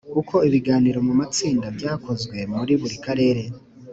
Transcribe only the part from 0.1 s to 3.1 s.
Uko ibiganiro mu matsinda byakozwe muri buri